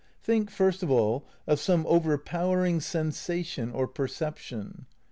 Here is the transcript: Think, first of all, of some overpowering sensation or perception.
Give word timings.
Think, 0.23 0.49
first 0.49 0.81
of 0.81 0.89
all, 0.89 1.27
of 1.45 1.59
some 1.59 1.85
overpowering 1.85 2.79
sensation 2.79 3.69
or 3.71 3.87
perception. 3.87 4.87